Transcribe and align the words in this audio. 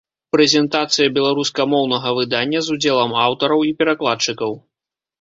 Прэзентацыя 0.35 1.11
беларускамоўнага 1.17 2.15
выдання 2.21 2.59
з 2.65 2.69
удзелам 2.79 3.17
аўтараў 3.29 3.59
і 3.71 3.75
перакладчыкаў. 3.83 4.51